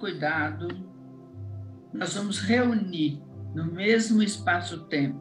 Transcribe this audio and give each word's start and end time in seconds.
cuidado, 0.00 0.66
nós 1.92 2.14
vamos 2.14 2.38
reunir 2.38 3.22
no 3.54 3.66
mesmo 3.66 4.22
espaço-tempo 4.22 5.20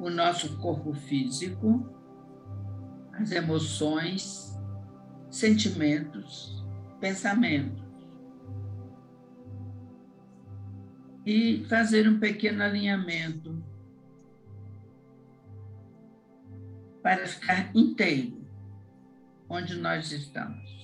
o 0.00 0.08
nosso 0.08 0.58
corpo 0.58 0.94
físico, 0.94 1.86
as 3.12 3.30
emoções, 3.30 4.58
sentimentos, 5.30 6.64
pensamentos. 6.98 7.82
E 11.24 11.64
fazer 11.68 12.08
um 12.08 12.18
pequeno 12.18 12.64
alinhamento 12.64 13.62
para 17.00 17.26
ficar 17.26 17.70
inteiro 17.76 18.44
onde 19.48 19.76
nós 19.76 20.10
estamos. 20.10 20.81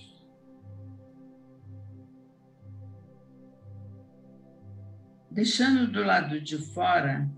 Deixando 5.38 5.86
do 5.86 6.02
lado 6.02 6.40
de 6.40 6.58
fora 6.58 7.30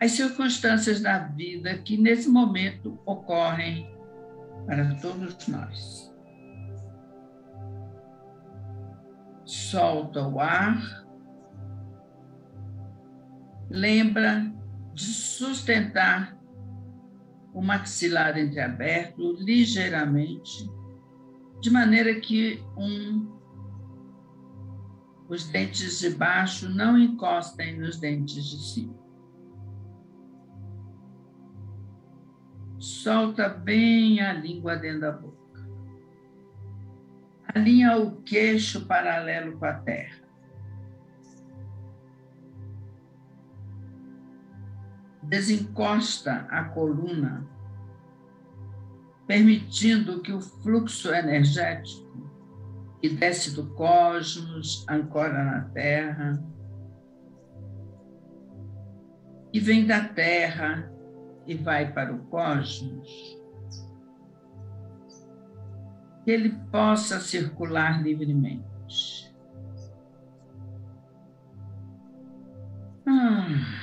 as 0.00 0.10
circunstâncias 0.10 1.00
da 1.00 1.20
vida 1.28 1.78
que 1.78 1.96
nesse 1.96 2.28
momento 2.28 2.98
ocorrem 3.06 3.88
para 4.66 4.96
todos 4.96 5.46
nós. 5.46 6.12
Solta 9.44 10.26
o 10.26 10.40
ar, 10.40 11.06
lembra 13.70 14.52
de 14.92 15.04
sustentar 15.04 16.36
o 17.54 17.62
maxilar 17.62 18.36
entreaberto 18.36 19.34
ligeiramente, 19.34 20.68
de 21.60 21.70
maneira 21.70 22.12
que 22.20 22.60
um, 22.76 23.39
os 25.30 25.48
dentes 25.48 26.00
de 26.00 26.10
baixo 26.10 26.68
não 26.68 26.98
encostem 26.98 27.78
nos 27.78 27.98
dentes 27.98 28.44
de 28.44 28.58
cima. 28.58 28.94
Solta 32.78 33.48
bem 33.48 34.20
a 34.20 34.32
língua 34.32 34.76
dentro 34.76 35.00
da 35.02 35.12
boca. 35.12 35.38
Alinha 37.54 37.96
o 37.96 38.20
queixo 38.22 38.86
paralelo 38.86 39.56
com 39.56 39.64
a 39.64 39.74
terra. 39.74 40.20
desencosta 45.22 46.44
a 46.50 46.64
coluna, 46.64 47.46
permitindo 49.28 50.20
que 50.20 50.32
o 50.32 50.40
fluxo 50.40 51.14
energético 51.14 52.29
que 53.00 53.08
desce 53.08 53.54
do 53.54 53.74
cosmos, 53.74 54.84
ancora 54.88 55.42
na 55.42 55.60
Terra, 55.70 56.42
e 59.52 59.58
vem 59.58 59.86
da 59.86 60.04
Terra 60.04 60.92
e 61.46 61.54
vai 61.54 61.92
para 61.92 62.12
o 62.14 62.18
cosmos, 62.26 63.08
que 66.24 66.30
ele 66.30 66.50
possa 66.70 67.18
circular 67.20 68.02
livremente. 68.02 69.34
Ah. 73.06 73.79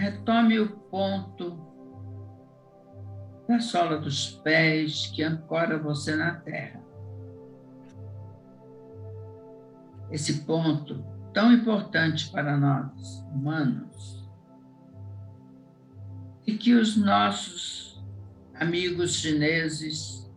Retome 0.00 0.58
o 0.58 0.66
ponto 0.66 1.58
da 3.46 3.60
sola 3.60 3.98
dos 3.98 4.30
pés 4.30 5.08
que 5.08 5.22
ancora 5.22 5.78
você 5.78 6.16
na 6.16 6.36
terra. 6.36 6.82
Esse 10.10 10.46
ponto 10.46 11.04
tão 11.34 11.52
importante 11.52 12.30
para 12.30 12.56
nós, 12.56 13.22
humanos, 13.30 14.26
e 16.46 16.56
que 16.56 16.72
os 16.72 16.96
nossos 16.96 18.02
amigos 18.54 19.16
chineses 19.16 20.32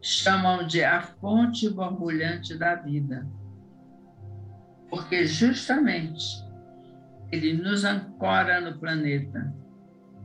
chamam 0.00 0.66
de 0.66 0.82
a 0.82 1.02
fonte 1.02 1.68
borbulhante 1.68 2.56
da 2.56 2.74
vida. 2.74 3.28
Porque 4.88 5.26
justamente 5.26 6.42
ele 7.34 7.52
nos 7.52 7.84
ancora 7.84 8.60
no 8.60 8.78
planeta, 8.78 9.52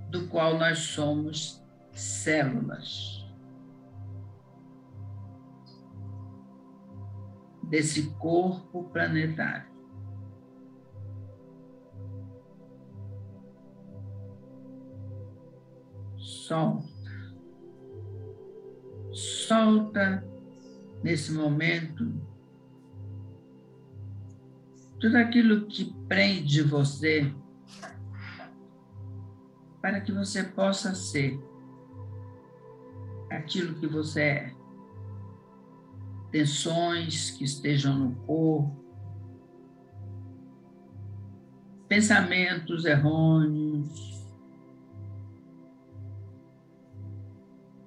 do 0.09 0.27
qual 0.27 0.57
nós 0.57 0.77
somos 0.79 1.63
células. 1.91 3.27
Desse 7.63 8.11
corpo 8.11 8.89
planetário. 8.89 9.69
Solta. 16.17 16.89
Solta 19.11 20.23
nesse 21.03 21.31
momento 21.31 22.28
tudo 24.99 25.17
aquilo 25.17 25.65
que 25.65 25.93
prende 26.07 26.61
você 26.61 27.33
para 29.81 30.01
que 30.01 30.11
você 30.11 30.43
possa 30.43 30.93
ser 30.93 31.39
aquilo 33.31 33.75
que 33.75 33.87
você 33.87 34.21
é. 34.21 34.55
Tensões 36.31 37.31
que 37.31 37.43
estejam 37.43 37.97
no 37.97 38.15
corpo, 38.25 38.85
pensamentos 41.87 42.85
errôneos, 42.85 44.21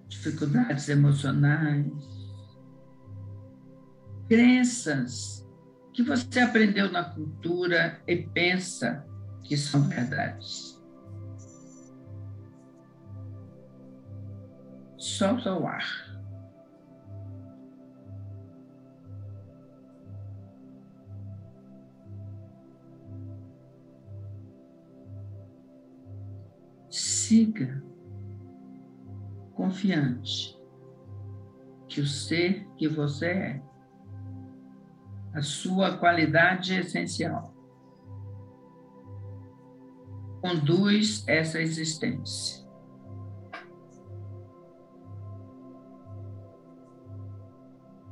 dificuldades 0.09 0.89
emocionais, 0.89 1.93
crenças 4.29 5.42
que 5.93 6.03
você 6.03 6.41
aprendeu 6.41 6.91
na 6.91 7.05
cultura 7.05 8.01
e 8.07 8.17
pensa 8.17 9.07
que 9.43 9.57
são 9.57 9.89
verdades. 9.89 10.81
Solta 14.97 15.53
o 15.55 15.67
ar. 15.67 15.85
Siga 26.89 27.83
confiante 29.55 30.59
que 31.89 32.01
o 32.01 32.07
ser 32.07 32.67
que 32.77 32.89
você 32.89 33.27
é 33.27 33.72
a 35.35 35.41
sua 35.41 35.97
qualidade 35.97 36.75
essencial. 36.75 37.55
Conduz 40.41 41.25
essa 41.27 41.61
existência. 41.61 42.63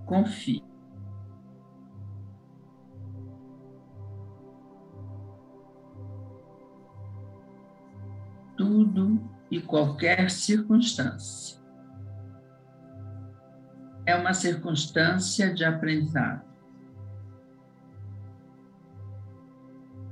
Confie. 0.07 0.65
Tudo 8.57 9.21
e 9.51 9.61
qualquer 9.61 10.31
circunstância 10.31 11.61
é 14.11 14.17
uma 14.17 14.35
circunstância 14.35 15.55
de 15.55 15.65
aprendizado. 15.65 16.50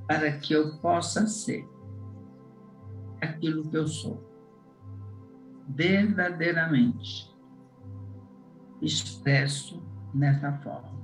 Para 0.08 0.32
que 0.38 0.54
eu 0.54 0.78
possa 0.78 1.26
ser 1.26 1.68
aquilo 3.20 3.68
que 3.68 3.76
eu 3.76 3.86
sou, 3.86 4.26
verdadeiramente 5.68 7.30
expresso 8.80 9.82
nessa 10.14 10.50
forma. 10.60 10.96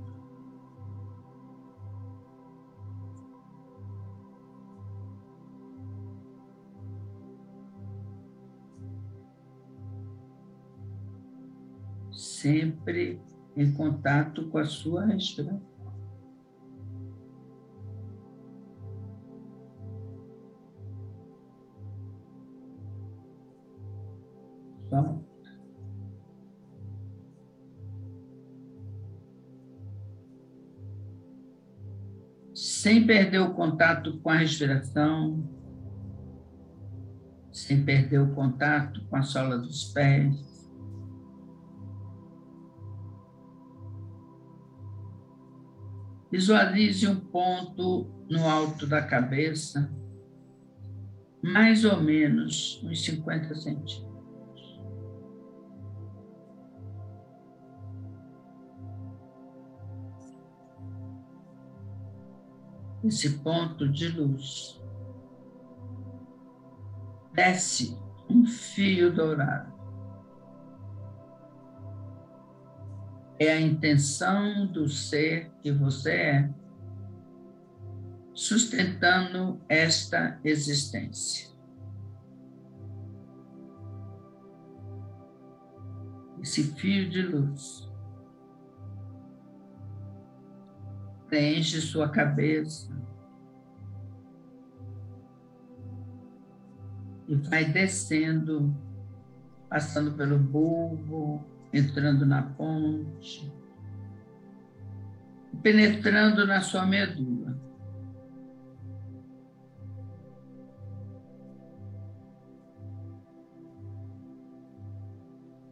Sempre 12.11 13.21
em 13.55 13.73
contato 13.73 14.49
com 14.49 14.59
a 14.59 14.65
sua 14.65 15.05
respiração. 15.05 15.74
Solta. 24.95 25.25
Sem 32.55 33.05
perder 33.05 33.41
o 33.41 33.55
contato 33.55 34.21
com 34.21 34.31
a 34.31 34.37
respiração, 34.37 35.43
sem 37.51 37.85
perder 37.85 38.21
o 38.21 38.35
contato 38.35 39.05
com 39.07 39.17
a 39.17 39.23
sola 39.23 39.59
dos 39.59 39.93
pés. 39.93 40.55
Visualize 46.31 47.07
um 47.07 47.19
ponto 47.19 48.07
no 48.29 48.49
alto 48.49 48.87
da 48.87 49.03
cabeça, 49.03 49.93
mais 51.43 51.85
ou 51.85 52.01
menos 52.01 52.83
uns 52.85 53.05
50 53.05 53.55
centímetros. 53.55 54.14
Esse 63.05 63.39
ponto 63.39 63.89
de 63.89 64.09
luz 64.09 64.83
desce 67.35 67.97
um 68.29 68.47
fio 68.47 69.13
dourado. 69.13 69.75
é 73.39 73.53
a 73.53 73.61
intenção 73.61 74.67
do 74.67 74.89
ser 74.89 75.51
que 75.61 75.73
você 75.73 76.13
é, 76.13 76.51
sustentando 78.33 79.61
esta 79.69 80.39
existência. 80.45 81.53
Esse 86.41 86.75
fio 86.75 87.09
de 87.09 87.23
luz 87.23 87.91
preenche 91.29 91.81
sua 91.81 92.09
cabeça 92.09 92.95
e 97.27 97.35
vai 97.37 97.65
descendo, 97.65 98.75
passando 99.69 100.13
pelo 100.13 100.39
bulbo, 100.39 101.45
entrando 101.73 102.27
na 102.27 102.43
ponte, 102.43 103.53
penetrando 105.63 106.47
na 106.47 106.61
sua 106.61 106.85
medula. 106.85 107.59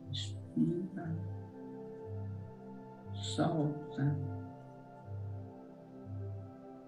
Respira, 0.09 1.17
solta. 3.13 4.32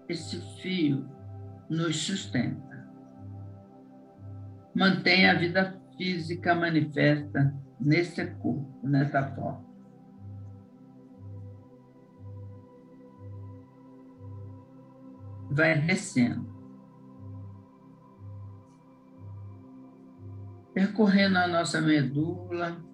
Esse 0.07 0.39
fio 0.61 1.09
nos 1.69 2.05
sustenta. 2.05 2.65
Mantém 4.75 5.29
a 5.29 5.33
vida 5.33 5.81
física 5.97 6.53
manifesta 6.53 7.53
nesse 7.79 8.25
corpo, 8.35 8.87
nessa 8.87 9.23
forma. 9.35 9.65
Vai 15.49 15.79
descendo. 15.81 16.53
Percorrendo 20.73 21.37
a 21.37 21.47
nossa 21.47 21.79
medula. 21.79 22.84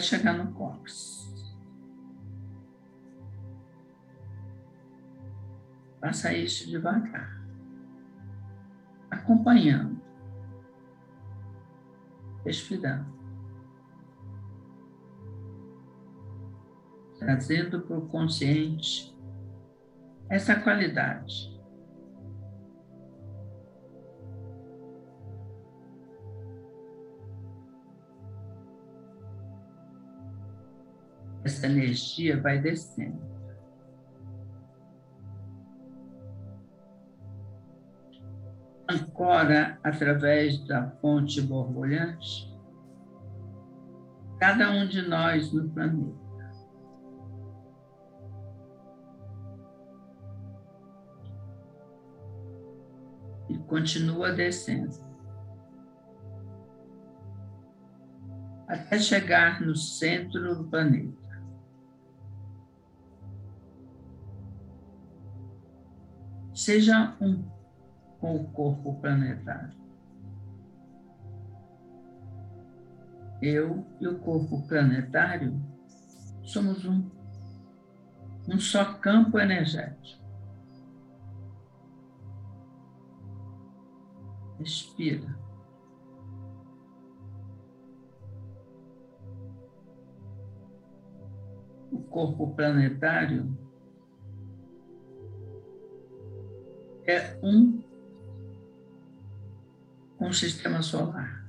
Chegar 0.00 0.34
no 0.34 0.52
cóccix. 0.52 1.26
Faça 6.00 6.32
isso 6.34 6.68
devagar 6.68 7.36
acompanhando, 9.10 10.00
respirando, 12.44 13.12
trazendo 17.18 17.80
para 17.80 17.98
o 17.98 18.06
consciente 18.08 19.16
essa 20.28 20.54
qualidade. 20.60 21.55
Essa 31.46 31.66
energia 31.66 32.40
vai 32.42 32.58
descendo. 32.58 33.24
ancora 38.88 39.80
através 39.82 40.64
da 40.64 40.88
fonte 41.00 41.40
borbulhante 41.40 42.54
cada 44.38 44.70
um 44.70 44.86
de 44.86 45.02
nós 45.02 45.52
no 45.52 45.68
planeta. 45.70 46.26
E 53.48 53.58
continua 53.58 54.32
descendo. 54.32 55.04
Até 58.68 58.98
chegar 58.98 59.60
no 59.60 59.74
centro 59.74 60.54
do 60.54 60.64
planeta. 60.68 61.25
Seja 66.56 67.14
um 67.20 67.42
com 68.18 68.34
o 68.34 68.50
corpo 68.50 68.98
planetário. 68.98 69.76
Eu 73.42 73.86
e 74.00 74.08
o 74.08 74.18
corpo 74.20 74.66
planetário 74.66 75.62
somos 76.42 76.86
um, 76.86 77.10
um 78.48 78.58
só 78.58 78.94
campo 78.94 79.38
energético. 79.38 80.24
Respira. 84.58 85.38
O 91.92 91.98
corpo 92.04 92.54
planetário 92.54 93.65
é 97.06 97.38
um 97.42 97.82
o 100.18 100.32
sistema 100.32 100.82
solar. 100.82 101.46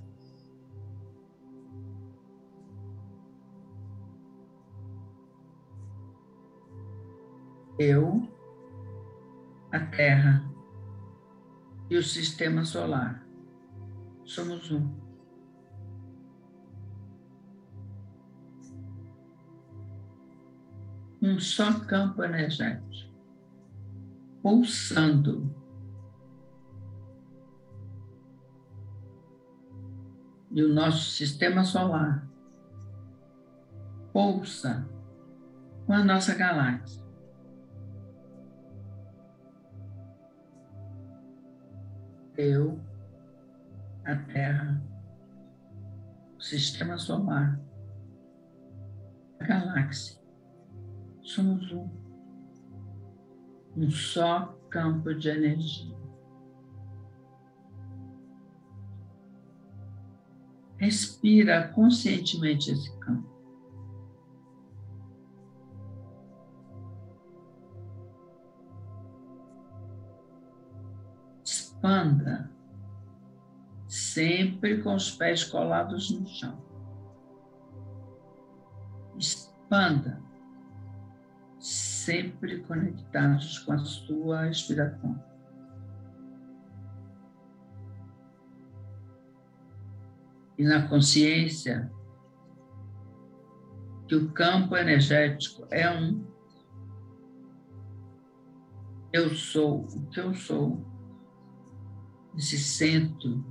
Eu, 7.80 8.28
a 9.72 9.80
Terra 9.80 10.44
e 11.90 11.98
o 11.98 12.04
sistema 12.04 12.66
solar 12.66 13.24
somos 14.26 14.72
um. 14.72 15.08
Um 21.22 21.40
só 21.40 21.80
campo 21.86 22.24
energético, 22.24 23.07
pulsando 24.48 25.54
e 30.51 30.63
o 30.63 30.74
nosso 30.74 31.12
sistema 31.12 31.66
solar 31.66 32.25
pulsa 34.13 34.88
com 35.86 35.92
a 35.92 36.01
nossa 36.01 36.34
galáxia. 36.34 37.06
Eu, 42.38 42.80
a 44.06 44.16
Terra, 44.16 44.82
o 46.38 46.42
sistema 46.42 46.98
solar, 46.98 47.60
a 49.42 49.46
galáxia, 49.46 50.18
somos 51.22 51.70
um, 51.74 52.07
um 53.77 53.89
só 53.91 54.57
campo 54.69 55.13
de 55.13 55.29
energia. 55.29 55.96
Respira 60.77 61.69
conscientemente 61.69 62.72
esse 62.72 62.91
campo. 63.00 63.38
expanda, 71.88 72.51
sempre 73.88 74.81
com 74.81 74.96
os 74.96 75.12
pés 75.12 75.43
colados 75.43 76.10
no 76.10 76.27
chão. 76.27 76.62
Expanda, 79.17 80.22
sempre 82.08 82.60
conectados 82.62 83.60
com 83.60 83.74
a 83.74 83.80
sua 83.80 84.44
respiração. 84.44 85.22
E 90.58 90.64
na 90.64 90.88
consciência 90.88 91.92
que 94.08 94.16
o 94.16 94.32
campo 94.32 94.78
energético 94.78 95.68
é 95.70 95.92
um. 95.92 96.26
Eu 99.12 99.36
sou 99.36 99.82
o 99.82 100.08
que 100.08 100.22
eu 100.22 100.34
sou, 100.34 100.86
esse 102.38 102.58
centro 102.58 103.44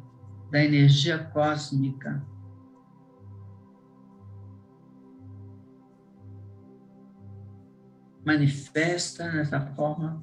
da 0.51 0.65
energia 0.65 1.19
cósmica. 1.19 2.27
Manifesta 8.26 9.33
nessa 9.33 9.61
forma. 9.75 10.21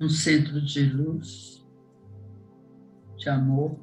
Um 0.00 0.08
centro 0.08 0.64
de 0.64 0.84
luz, 0.84 1.66
de 3.18 3.28
amor, 3.28 3.78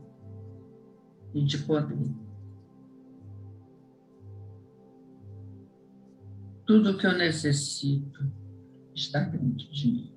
e 1.34 1.44
de 1.44 1.58
poder. 1.60 2.16
Tudo 6.66 6.92
o 6.92 6.98
que 6.98 7.06
eu 7.06 7.18
necessito 7.18 8.32
está 8.96 9.20
dentro 9.20 9.72
de 9.72 9.92
mim. 9.92 10.17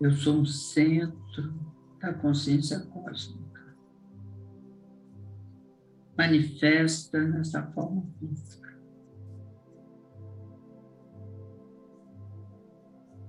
Eu 0.00 0.10
sou 0.12 0.36
um 0.36 0.46
centro 0.46 1.52
da 2.00 2.14
consciência 2.14 2.80
cósmica 2.86 3.50
manifesta 6.20 7.18
nessa 7.18 7.62
forma 7.72 8.02
física. 8.18 8.78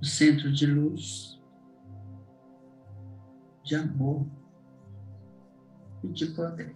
O 0.02 0.06
centro 0.06 0.52
de 0.52 0.66
luz, 0.66 1.40
de 3.64 3.76
amor 3.76 4.26
e 6.04 6.08
de 6.10 6.26
poder. 6.28 6.76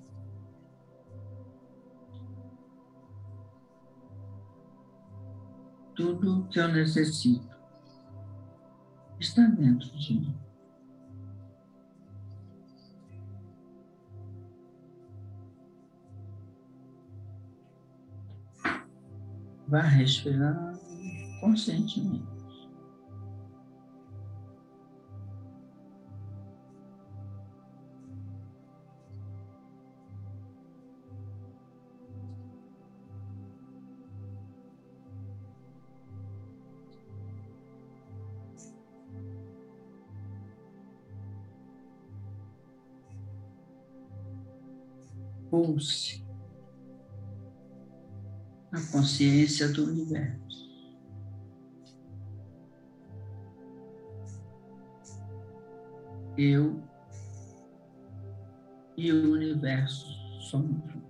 Tudo 5.95 6.47
que 6.49 6.59
eu 6.59 6.67
necessito 6.69 7.54
está 9.19 9.47
dentro 9.47 9.89
de 9.89 10.13
mim. 10.13 10.35
Vá 19.67 19.81
respirando 19.81 20.79
conscientemente. 21.41 22.34
A 48.71 48.91
consciência 48.91 49.69
do 49.69 49.85
universo. 49.85 50.45
Eu 56.37 56.83
e 58.97 59.11
o 59.11 59.31
universo 59.31 60.05
somos 60.41 61.04